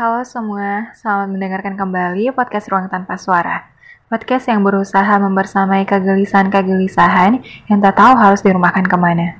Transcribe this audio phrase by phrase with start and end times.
[0.00, 3.68] Halo semua, selamat mendengarkan kembali podcast Ruang Tanpa Suara.
[4.08, 9.36] Podcast yang berusaha membersamai kegelisahan-kegelisahan yang tak tahu harus dirumahkan ke mana.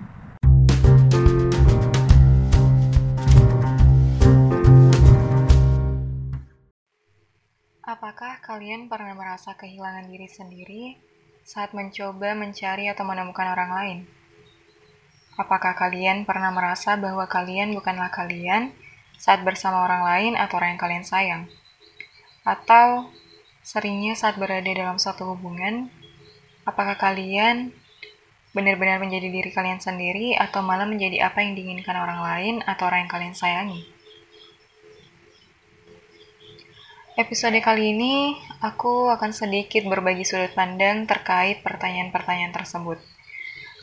[7.81, 11.01] Apakah kalian pernah merasa kehilangan diri sendiri
[11.40, 13.99] saat mencoba mencari atau menemukan orang lain?
[15.40, 18.77] Apakah kalian pernah merasa bahwa kalian bukanlah kalian
[19.21, 21.43] saat bersama orang lain atau orang yang kalian sayang.
[22.41, 23.12] Atau
[23.61, 25.92] seringnya saat berada dalam suatu hubungan,
[26.65, 27.77] apakah kalian
[28.56, 33.05] benar-benar menjadi diri kalian sendiri atau malah menjadi apa yang diinginkan orang lain atau orang
[33.05, 33.84] yang kalian sayangi?
[37.20, 38.33] Episode kali ini,
[38.64, 42.97] aku akan sedikit berbagi sudut pandang terkait pertanyaan-pertanyaan tersebut.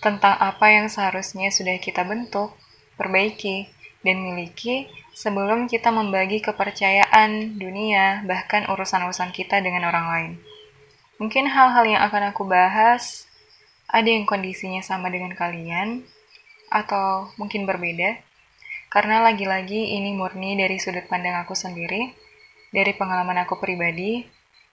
[0.01, 2.57] Tentang apa yang seharusnya sudah kita bentuk,
[2.97, 3.69] perbaiki,
[4.01, 10.31] dan miliki sebelum kita membagi kepercayaan dunia, bahkan urusan-urusan kita dengan orang lain.
[11.17, 13.25] Mungkin hal-hal yang akan aku bahas
[13.89, 16.05] ada yang kondisinya sama dengan kalian,
[16.69, 18.21] atau mungkin berbeda,
[18.93, 22.13] karena lagi-lagi ini murni dari sudut pandang aku sendiri,
[22.69, 24.21] dari pengalaman aku pribadi,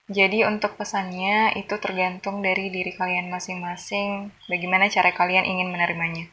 [0.05, 6.29] jadi untuk pesannya itu tergantung dari diri kalian masing-masing, bagaimana cara kalian ingin menerimanya.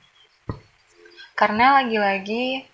[1.33, 2.69] Karena lagi-lagi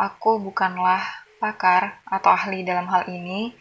[0.00, 1.04] aku bukanlah
[1.36, 3.52] pakar atau ahli dalam hal ini,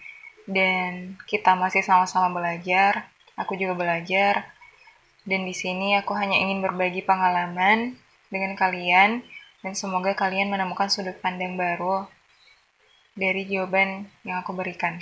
[0.47, 3.11] dan kita masih sama-sama belajar.
[3.35, 4.47] Aku juga belajar,
[5.27, 7.99] dan di sini aku hanya ingin berbagi pengalaman
[8.31, 9.23] dengan kalian,
[9.59, 12.07] dan semoga kalian menemukan sudut pandang baru
[13.15, 14.99] dari jawaban yang aku berikan.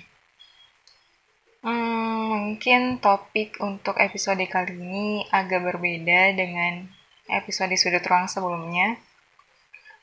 [1.65, 6.85] Hmm, mungkin topik untuk episode kali ini agak berbeda dengan
[7.27, 9.01] episode sudut ruang sebelumnya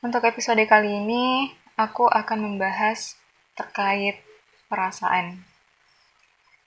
[0.05, 3.17] untuk episode kali ini, aku akan membahas
[3.57, 4.21] terkait
[4.69, 5.41] perasaan.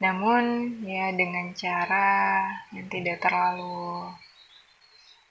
[0.03, 2.43] Namun, ya dengan cara
[2.75, 4.11] yang tidak terlalu...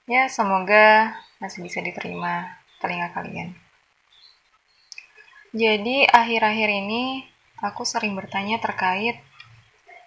[0.08, 3.52] Ya, semoga masih bisa diterima telinga kalian.
[5.52, 7.28] Jadi, akhir-akhir ini
[7.60, 9.20] aku sering bertanya terkait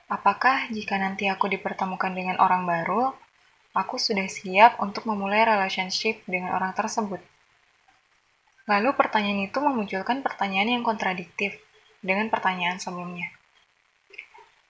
[0.09, 3.13] apakah jika nanti aku dipertemukan dengan orang baru,
[3.77, 7.30] aku sudah siap untuk memulai relationship dengan orang tersebut.
[8.71, 11.59] Lalu pertanyaan itu memunculkan pertanyaan yang kontradiktif
[11.99, 13.27] dengan pertanyaan sebelumnya.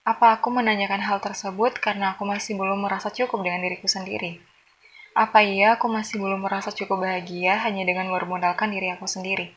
[0.02, 4.42] Apa aku menanyakan hal tersebut karena aku masih belum merasa cukup dengan diriku sendiri?
[5.14, 9.54] Apa iya aku masih belum merasa cukup bahagia hanya dengan bermodalkan diri aku sendiri?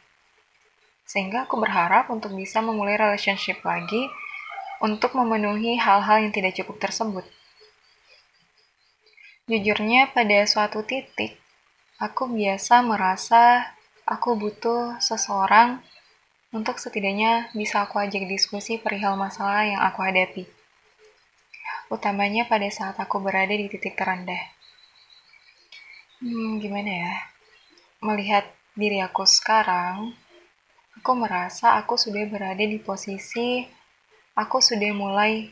[1.09, 4.05] Sehingga aku berharap untuk bisa memulai relationship lagi
[4.77, 7.25] untuk memenuhi hal-hal yang tidak cukup tersebut.
[9.49, 11.41] Jujurnya, pada suatu titik,
[11.97, 13.73] aku biasa merasa
[14.05, 15.81] Aku butuh seseorang
[16.53, 20.45] untuk setidaknya bisa aku ajak diskusi perihal masalah yang aku hadapi.
[21.89, 24.53] Utamanya pada saat aku berada di titik terendah.
[26.21, 27.13] Hmm, gimana ya?
[28.05, 28.45] Melihat
[28.77, 30.13] diri aku sekarang,
[31.01, 33.65] aku merasa aku sudah berada di posisi
[34.35, 35.47] aku sudah mulai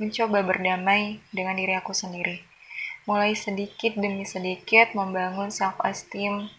[0.00, 2.40] mencoba berdamai dengan diri aku sendiri.
[3.06, 6.50] Mulai sedikit demi sedikit membangun self-esteem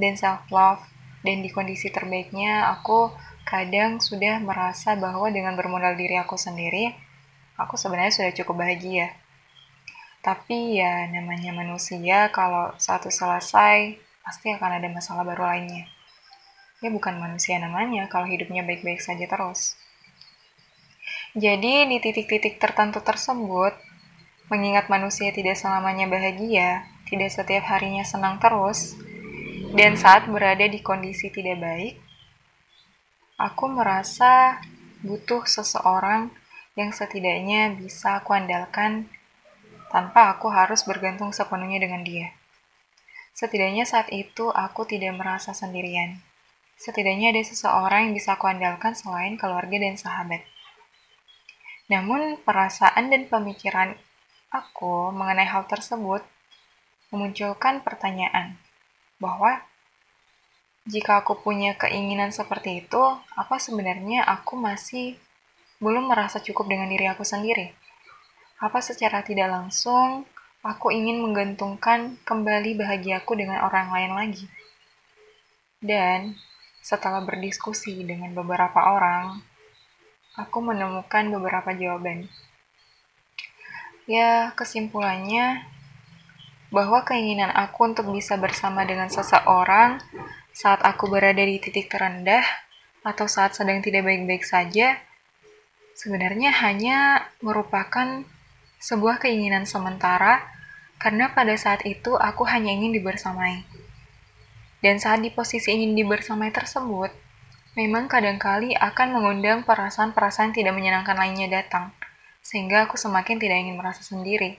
[0.00, 0.80] dan self love
[1.20, 3.12] dan di kondisi terbaiknya aku
[3.44, 6.96] kadang sudah merasa bahwa dengan bermodal diri aku sendiri
[7.60, 9.12] aku sebenarnya sudah cukup bahagia.
[10.24, 15.84] Tapi ya namanya manusia kalau satu selesai pasti akan ada masalah baru lainnya.
[16.80, 19.76] Ya bukan manusia namanya kalau hidupnya baik-baik saja terus.
[21.36, 23.76] Jadi di titik-titik tertentu tersebut
[24.50, 28.98] mengingat manusia tidak selamanya bahagia tidak setiap harinya senang terus
[29.70, 31.94] dan saat berada di kondisi tidak baik,
[33.38, 34.58] aku merasa
[35.06, 36.34] butuh seseorang
[36.74, 39.06] yang setidaknya bisa aku andalkan
[39.94, 42.34] tanpa aku harus bergantung sepenuhnya dengan dia.
[43.30, 46.18] Setidaknya saat itu aku tidak merasa sendirian.
[46.74, 50.42] Setidaknya ada seseorang yang bisa aku andalkan selain keluarga dan sahabat.
[51.86, 53.94] Namun perasaan dan pemikiran
[54.50, 56.26] aku mengenai hal tersebut
[57.14, 58.58] memunculkan pertanyaan
[59.20, 59.60] bahwa
[60.88, 63.02] jika aku punya keinginan seperti itu,
[63.36, 65.20] apa sebenarnya aku masih
[65.78, 67.70] belum merasa cukup dengan diri aku sendiri?
[68.58, 70.24] Apa secara tidak langsung
[70.64, 74.44] aku ingin menggantungkan kembali bahagiaku dengan orang lain lagi?
[75.80, 76.36] Dan
[76.80, 79.40] setelah berdiskusi dengan beberapa orang,
[80.36, 82.28] aku menemukan beberapa jawaban.
[84.08, 85.64] Ya, kesimpulannya,
[86.70, 89.98] bahwa keinginan aku untuk bisa bersama dengan seseorang
[90.54, 92.42] saat aku berada di titik terendah
[93.02, 94.98] atau saat sedang tidak baik-baik saja,
[95.98, 98.22] sebenarnya hanya merupakan
[98.80, 100.46] sebuah keinginan sementara
[100.96, 103.66] karena pada saat itu aku hanya ingin dibersamai.
[104.80, 107.12] Dan saat di posisi ingin dibersamai tersebut,
[107.76, 111.92] memang kadangkali akan mengundang perasaan-perasaan tidak menyenangkan lainnya datang,
[112.40, 114.56] sehingga aku semakin tidak ingin merasa sendiri.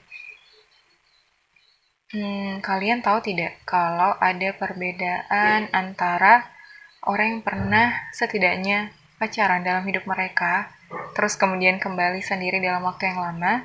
[2.11, 6.43] Hmm, kalian tahu tidak kalau ada perbedaan antara
[7.07, 10.75] orang yang pernah setidaknya pacaran dalam hidup mereka,
[11.15, 13.63] terus kemudian kembali sendiri dalam waktu yang lama,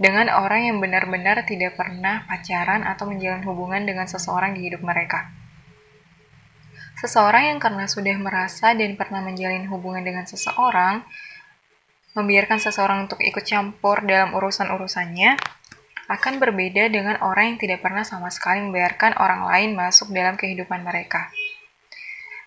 [0.00, 5.28] dengan orang yang benar-benar tidak pernah pacaran atau menjalin hubungan dengan seseorang di hidup mereka.
[6.96, 11.04] Seseorang yang karena sudah merasa dan pernah menjalin hubungan dengan seseorang,
[12.16, 15.36] membiarkan seseorang untuk ikut campur dalam urusan-urusannya,
[16.06, 20.86] akan berbeda dengan orang yang tidak pernah sama sekali membiarkan orang lain masuk dalam kehidupan
[20.86, 21.30] mereka.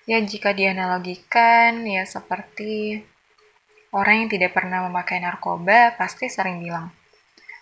[0.07, 3.03] Ya, jika dianalogikan, ya seperti
[3.93, 6.89] orang yang tidak pernah memakai narkoba pasti sering bilang,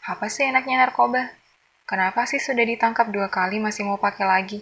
[0.07, 1.33] apa sih enaknya narkoba?
[1.87, 4.59] Kenapa sih sudah ditangkap dua kali masih mau pakai lagi?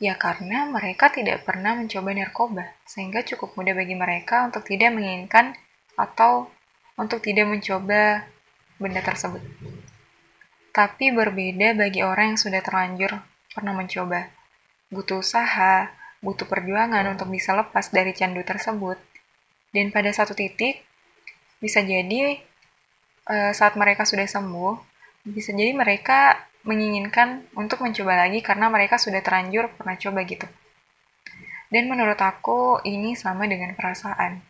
[0.00, 5.52] Ya karena mereka tidak pernah mencoba narkoba, sehingga cukup mudah bagi mereka untuk tidak menginginkan
[5.94, 6.48] atau
[6.96, 8.24] untuk tidak mencoba
[8.80, 9.69] benda tersebut.
[10.70, 13.10] Tapi berbeda bagi orang yang sudah terlanjur
[13.50, 14.30] pernah mencoba.
[14.90, 15.90] Butuh usaha,
[16.22, 18.98] butuh perjuangan untuk bisa lepas dari candu tersebut.
[19.74, 20.82] Dan pada satu titik,
[21.58, 22.38] bisa jadi
[23.26, 24.74] uh, saat mereka sudah sembuh,
[25.26, 30.46] bisa jadi mereka menginginkan untuk mencoba lagi karena mereka sudah terlanjur pernah coba gitu.
[31.70, 34.42] Dan menurut aku ini sama dengan perasaan.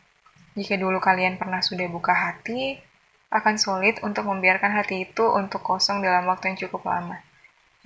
[0.57, 2.81] Jika dulu kalian pernah sudah buka hati,
[3.31, 7.23] akan sulit untuk membiarkan hati itu untuk kosong dalam waktu yang cukup lama.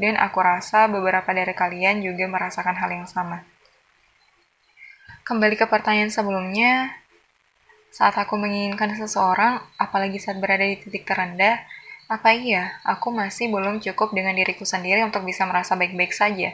[0.01, 3.45] Dan aku rasa beberapa dari kalian juga merasakan hal yang sama.
[5.25, 6.97] Kembali ke pertanyaan sebelumnya,
[7.93, 11.63] saat aku menginginkan seseorang, apalagi saat berada di titik terendah,
[12.11, 16.53] apa iya aku masih belum cukup dengan diriku sendiri untuk bisa merasa baik-baik saja?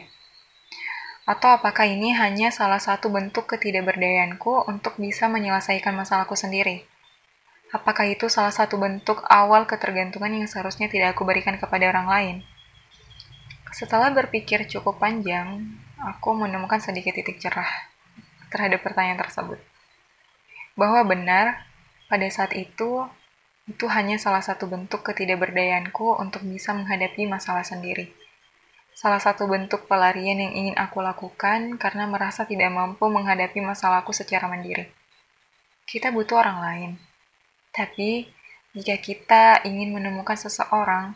[1.25, 6.90] Atau apakah ini hanya salah satu bentuk ketidakberdayaanku untuk bisa menyelesaikan masalahku sendiri?
[7.71, 12.35] Apakah itu salah satu bentuk awal ketergantungan yang seharusnya tidak aku berikan kepada orang lain?
[13.71, 17.87] Setelah berpikir cukup panjang, aku menemukan sedikit titik cerah
[18.51, 19.55] terhadap pertanyaan tersebut.
[20.75, 21.63] Bahwa benar,
[22.11, 23.07] pada saat itu,
[23.71, 28.11] itu hanya salah satu bentuk ketidakberdayaanku untuk bisa menghadapi masalah sendiri.
[28.91, 34.51] Salah satu bentuk pelarian yang ingin aku lakukan karena merasa tidak mampu menghadapi masalahku secara
[34.51, 34.91] mandiri.
[35.87, 36.91] Kita butuh orang lain,
[37.71, 38.27] tapi,
[38.75, 41.15] jika kita ingin menemukan seseorang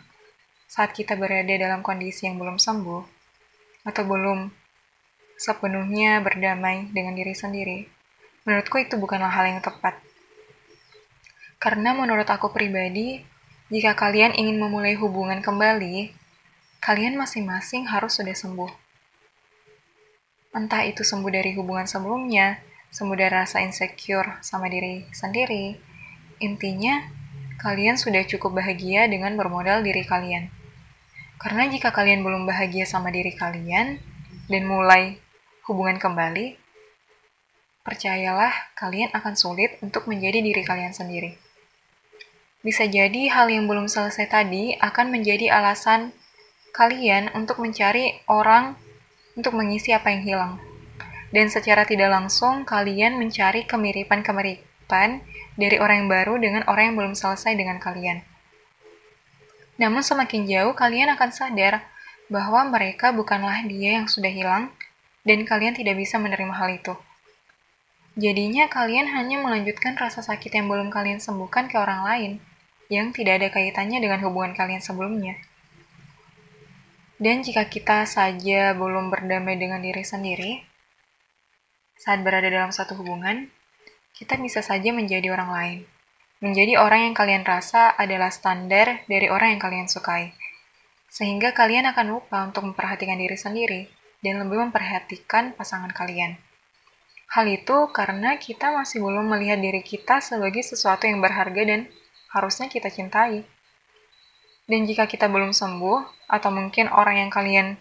[0.67, 3.03] saat kita berada dalam kondisi yang belum sembuh,
[3.85, 4.49] atau belum
[5.35, 7.85] sepenuhnya berdamai dengan diri sendiri,
[8.47, 9.99] menurutku itu bukanlah hal yang tepat.
[11.61, 13.19] Karena menurut aku pribadi,
[13.71, 16.13] jika kalian ingin memulai hubungan kembali,
[16.81, 18.71] kalian masing-masing harus sudah sembuh.
[20.55, 22.61] Entah itu sembuh dari hubungan sebelumnya,
[22.93, 25.94] sembuh dari rasa insecure sama diri sendiri,
[26.43, 27.07] Intinya,
[27.61, 30.51] kalian sudah cukup bahagia dengan bermodal diri kalian.
[31.39, 33.99] Karena jika kalian belum bahagia sama diri kalian
[34.51, 35.19] dan mulai
[35.67, 36.55] hubungan kembali,
[37.85, 41.37] percayalah kalian akan sulit untuk menjadi diri kalian sendiri.
[42.65, 46.09] Bisa jadi hal yang belum selesai tadi akan menjadi alasan
[46.73, 48.73] kalian untuk mencari orang
[49.37, 50.53] untuk mengisi apa yang hilang.
[51.29, 55.21] Dan secara tidak langsung, kalian mencari kemiripan-kemiripan
[55.55, 58.23] dari orang yang baru dengan orang yang belum selesai dengan kalian.
[59.75, 61.83] Namun semakin jauh kalian akan sadar
[62.31, 64.71] bahwa mereka bukanlah dia yang sudah hilang
[65.27, 66.93] dan kalian tidak bisa menerima hal itu.
[68.15, 72.31] Jadinya kalian hanya melanjutkan rasa sakit yang belum kalian sembuhkan ke orang lain
[72.87, 75.35] yang tidak ada kaitannya dengan hubungan kalian sebelumnya.
[77.19, 80.63] Dan jika kita saja belum berdamai dengan diri sendiri,
[81.95, 83.51] saat berada dalam satu hubungan,
[84.15, 85.79] kita bisa saja menjadi orang lain.
[86.39, 90.31] Menjadi orang yang kalian rasa adalah standar dari orang yang kalian sukai.
[91.11, 93.81] Sehingga kalian akan lupa untuk memperhatikan diri sendiri
[94.23, 96.39] dan lebih memperhatikan pasangan kalian.
[97.35, 101.91] Hal itu karena kita masih belum melihat diri kita sebagai sesuatu yang berharga dan
[102.31, 103.43] harusnya kita cintai.
[104.63, 107.75] Dan jika kita belum sembuh, atau mungkin orang yang kalian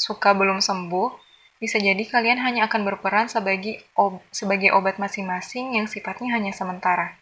[0.00, 1.27] suka belum sembuh,
[1.58, 7.18] bisa jadi kalian hanya akan berperan sebagai, ob sebagai obat masing-masing yang sifatnya hanya sementara.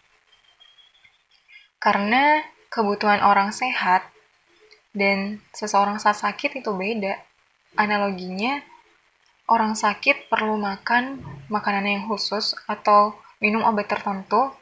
[1.80, 4.04] Karena kebutuhan orang sehat
[4.92, 7.16] dan seseorang saat sakit itu beda.
[7.76, 8.60] Analoginya,
[9.48, 11.20] orang sakit perlu makan
[11.52, 14.52] makanan yang khusus atau minum obat tertentu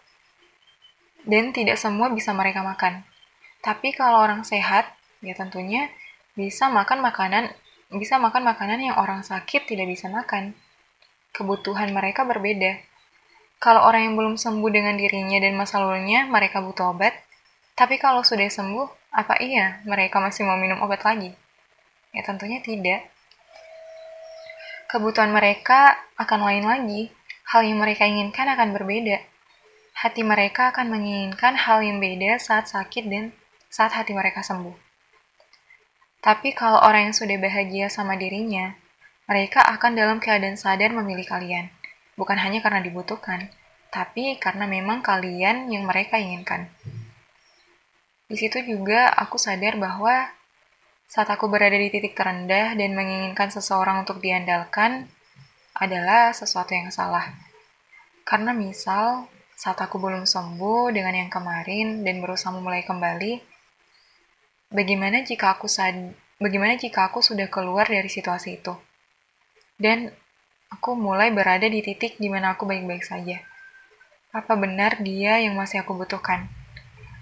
[1.25, 3.07] dan tidak semua bisa mereka makan.
[3.65, 4.93] Tapi kalau orang sehat,
[5.25, 5.89] ya tentunya
[6.37, 7.49] bisa makan makanan
[7.93, 10.57] bisa makan makanan yang orang sakit tidak bisa makan.
[11.35, 12.79] Kebutuhan mereka berbeda.
[13.59, 17.17] Kalau orang yang belum sembuh dengan dirinya dan masa lalunya, mereka butuh obat.
[17.75, 21.35] Tapi kalau sudah sembuh, apa iya mereka masih mau minum obat lagi?
[22.15, 23.09] Ya tentunya tidak.
[24.87, 27.03] Kebutuhan mereka akan lain lagi.
[27.51, 29.19] Hal yang mereka inginkan akan berbeda.
[29.95, 33.35] Hati mereka akan menginginkan hal yang beda saat sakit dan
[33.73, 34.84] saat hati mereka sembuh.
[36.25, 38.73] Tapi kalau orang yang sudah bahagia sama dirinya,
[39.29, 41.69] mereka akan dalam keadaan sadar memilih kalian.
[42.17, 43.53] Bukan hanya karena dibutuhkan,
[43.93, 46.73] tapi karena memang kalian yang mereka inginkan.
[48.25, 50.33] Di situ juga aku sadar bahwa
[51.05, 55.05] saat aku berada di titik terendah dan menginginkan seseorang untuk diandalkan
[55.77, 57.37] adalah sesuatu yang salah.
[58.25, 63.54] Karena misal, saat aku belum sembuh dengan yang kemarin dan berusaha memulai kembali,
[64.73, 68.77] bagaimana jika aku sad bagaimana jika aku sudah keluar dari situasi itu?
[69.75, 70.13] Dan
[70.71, 73.43] aku mulai berada di titik di mana aku baik-baik saja.
[74.35, 76.47] Apa benar dia yang masih aku butuhkan?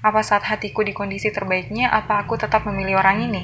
[0.03, 3.43] Apa saat hatiku di kondisi terbaiknya, apa aku tetap memilih orang ini?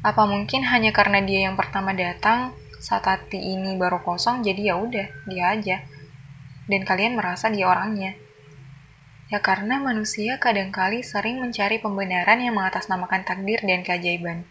[0.00, 4.74] Apa mungkin hanya karena dia yang pertama datang saat hati ini baru kosong jadi ya
[4.80, 5.76] udah dia aja
[6.64, 8.16] dan kalian merasa dia orangnya.
[9.30, 14.42] Ya karena manusia kadangkali sering mencari pembenaran yang mengatasnamakan takdir dan keajaiban.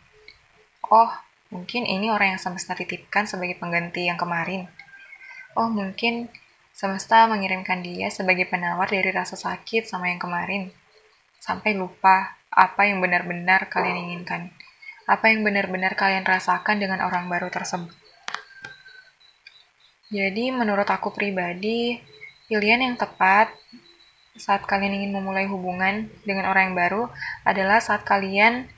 [0.88, 1.12] Oh,
[1.52, 4.72] mungkin ini orang yang semesta titipkan sebagai pengganti yang kemarin.
[5.60, 6.32] Oh, mungkin
[6.72, 10.72] semesta mengirimkan dia sebagai penawar dari rasa sakit sama yang kemarin.
[11.44, 14.50] Sampai lupa apa yang benar-benar kalian inginkan
[15.10, 17.90] apa yang benar-benar kalian rasakan dengan orang baru tersebut.
[20.14, 21.98] Jadi, menurut aku pribadi,
[22.46, 23.50] pilihan yang tepat
[24.39, 27.03] saat kalian ingin memulai hubungan dengan orang yang baru
[27.43, 28.72] adalah saat kalian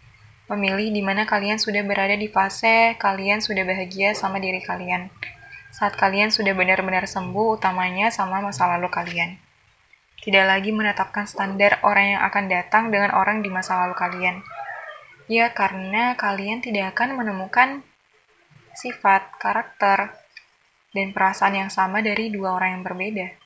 [0.49, 5.13] memilih di mana kalian sudah berada di fase kalian sudah bahagia sama diri kalian.
[5.71, 9.39] Saat kalian sudah benar-benar sembuh, utamanya sama masa lalu kalian.
[10.19, 14.43] Tidak lagi menetapkan standar orang yang akan datang dengan orang di masa lalu kalian
[15.31, 17.87] Ya, karena kalian tidak akan menemukan
[18.75, 20.11] sifat, karakter,
[20.91, 23.40] dan perasaan yang sama dari dua orang yang berbeda.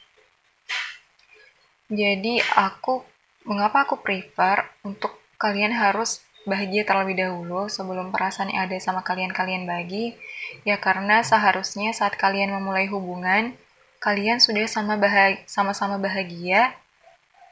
[1.91, 3.05] Jadi, aku
[3.45, 9.33] mengapa aku prefer untuk kalian harus bahagia terlebih dahulu sebelum perasaan yang ada sama kalian
[9.33, 10.13] kalian bagi?
[10.65, 13.57] Ya karena seharusnya saat kalian memulai hubungan,
[14.01, 16.73] kalian sudah sama bahagia, sama-sama bahagia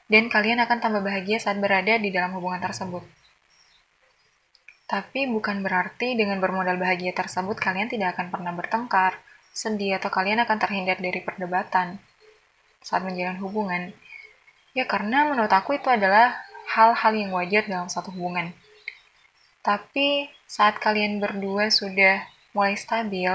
[0.08, 3.02] dan kalian akan tambah bahagia saat berada di dalam hubungan tersebut.
[4.86, 9.18] Tapi bukan berarti dengan bermodal bahagia tersebut kalian tidak akan pernah bertengkar,
[9.50, 11.98] sedih, atau kalian akan terhindar dari perdebatan
[12.86, 13.90] saat menjalin hubungan.
[14.74, 16.34] Ya karena menurut aku itu adalah
[16.74, 18.50] hal-hal yang wajar dalam satu hubungan.
[19.62, 22.26] Tapi saat kalian berdua sudah
[22.58, 23.30] mulai stabil,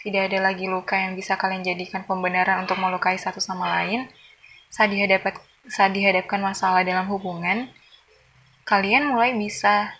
[0.00, 4.08] tidak ada lagi luka yang bisa kalian jadikan pembenaran untuk melukai satu sama lain,
[4.72, 5.36] saat, dihadapat,
[5.68, 7.68] saat dihadapkan masalah dalam hubungan,
[8.64, 9.92] kalian mulai bisa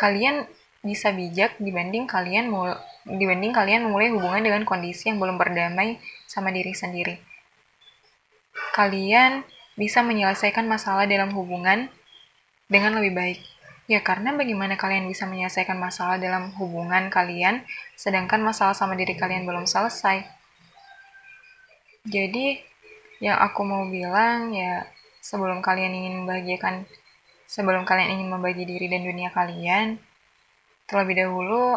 [0.00, 0.48] kalian
[0.82, 2.74] bisa bijak dibanding kalian mul
[3.06, 7.31] dibanding kalian memulai hubungan dengan kondisi yang belum berdamai sama diri sendiri.
[8.72, 9.44] Kalian
[9.76, 11.88] bisa menyelesaikan masalah dalam hubungan
[12.68, 13.40] dengan lebih baik.
[13.90, 17.66] Ya, karena bagaimana kalian bisa menyelesaikan masalah dalam hubungan kalian,
[17.98, 20.24] sedangkan masalah sama diri kalian belum selesai.
[22.08, 22.62] Jadi,
[23.20, 24.86] yang aku mau bilang ya,
[25.20, 26.88] sebelum kalian ingin membahagiakan
[27.52, 30.00] Sebelum kalian ingin membagi diri dan dunia kalian,
[30.88, 31.76] terlebih dahulu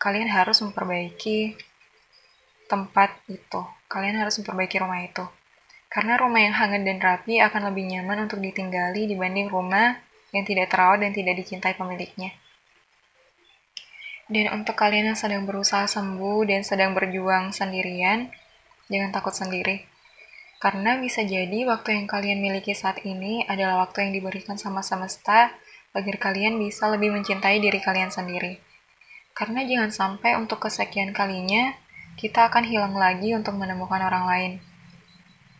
[0.00, 1.52] kalian harus memperbaiki
[2.64, 3.60] tempat itu.
[3.84, 5.28] Kalian harus memperbaiki rumah itu.
[5.86, 9.96] Karena rumah yang hangat dan rapi akan lebih nyaman untuk ditinggali dibanding rumah
[10.34, 12.34] yang tidak terawat dan tidak dicintai pemiliknya.
[14.26, 18.26] Dan untuk kalian yang sedang berusaha sembuh dan sedang berjuang sendirian,
[18.90, 19.86] jangan takut sendiri.
[20.58, 25.54] Karena bisa jadi waktu yang kalian miliki saat ini adalah waktu yang diberikan sama semesta
[25.94, 28.58] agar kalian bisa lebih mencintai diri kalian sendiri.
[29.36, 31.76] Karena jangan sampai untuk kesekian kalinya
[32.16, 34.52] kita akan hilang lagi untuk menemukan orang lain.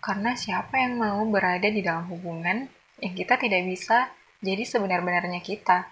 [0.06, 2.70] Karena siapa yang mau berada di dalam hubungan
[3.02, 4.06] yang kita tidak bisa
[4.38, 5.90] jadi sebenar-benarnya kita.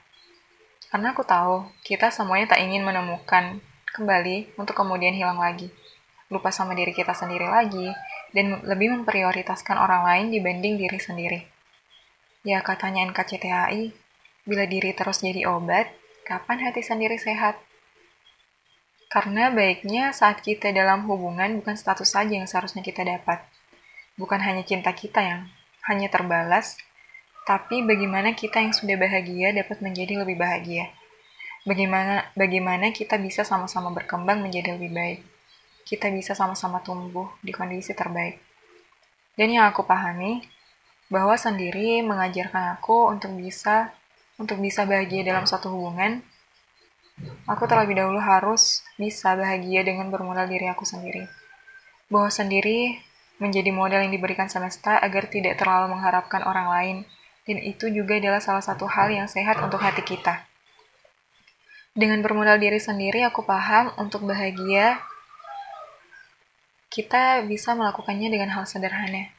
[0.86, 3.58] Karena aku tahu, kita semuanya tak ingin menemukan
[3.90, 5.66] kembali untuk kemudian hilang lagi.
[6.30, 7.90] Lupa sama diri kita sendiri lagi,
[8.30, 11.40] dan lebih memprioritaskan orang lain dibanding diri sendiri.
[12.46, 13.90] Ya katanya NKCTHI,
[14.46, 15.90] bila diri terus jadi obat,
[16.22, 17.58] kapan hati sendiri sehat?
[19.10, 23.42] Karena baiknya saat kita dalam hubungan bukan status saja yang seharusnya kita dapat.
[24.14, 25.42] Bukan hanya cinta kita yang
[25.90, 26.78] hanya terbalas,
[27.44, 30.90] tapi bagaimana kita yang sudah bahagia dapat menjadi lebih bahagia.
[31.64, 35.20] Bagaimana bagaimana kita bisa sama-sama berkembang menjadi lebih baik.
[35.84, 38.40] Kita bisa sama-sama tumbuh di kondisi terbaik.
[39.36, 40.40] Dan yang aku pahami,
[41.12, 43.92] bahwa sendiri mengajarkan aku untuk bisa
[44.40, 46.24] untuk bisa bahagia dalam suatu hubungan
[47.46, 51.30] Aku terlebih dahulu harus bisa bahagia dengan bermula diri aku sendiri.
[52.10, 52.98] Bahwa sendiri
[53.42, 56.96] menjadi modal yang diberikan semesta agar tidak terlalu mengharapkan orang lain,
[57.44, 60.46] dan itu juga adalah salah satu hal yang sehat untuk hati kita.
[61.94, 64.98] Dengan bermodal diri sendiri, aku paham untuk bahagia,
[66.90, 69.30] kita bisa melakukannya dengan hal sederhana.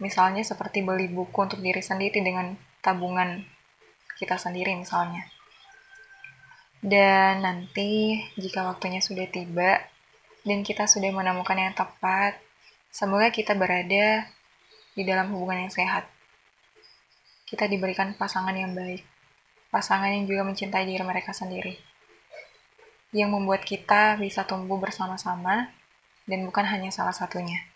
[0.00, 3.44] Misalnya seperti beli buku untuk diri sendiri dengan tabungan
[4.20, 5.24] kita sendiri misalnya.
[6.84, 9.80] Dan nanti jika waktunya sudah tiba
[10.44, 12.36] dan kita sudah menemukan yang tepat,
[12.94, 14.22] semoga kita berada
[14.94, 16.06] di dalam hubungan yang sehat.
[17.42, 19.02] Kita diberikan pasangan yang baik,
[19.74, 21.74] pasangan yang juga mencintai diri mereka sendiri,
[23.10, 25.74] yang membuat kita bisa tumbuh bersama-sama
[26.30, 27.73] dan bukan hanya salah satunya.